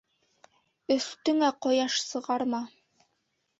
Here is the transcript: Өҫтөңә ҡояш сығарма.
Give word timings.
Өҫтөңә 0.95 1.51
ҡояш 1.67 2.01
сығарма. 2.09 2.65